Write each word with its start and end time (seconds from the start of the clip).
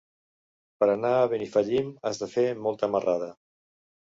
Per 0.83 0.87
anar 0.93 1.11
a 1.17 1.27
Benifallim 1.35 1.91
has 2.11 2.23
de 2.25 2.31
fer 2.35 2.47
molta 2.65 2.91
marrada. 2.95 3.29